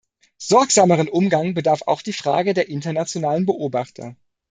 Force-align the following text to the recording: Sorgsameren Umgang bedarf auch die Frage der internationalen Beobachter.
Sorgsameren 0.39 1.07
Umgang 1.09 1.53
bedarf 1.53 1.83
auch 1.85 2.01
die 2.01 2.11
Frage 2.11 2.55
der 2.55 2.69
internationalen 2.69 3.45
Beobachter. 3.45 4.15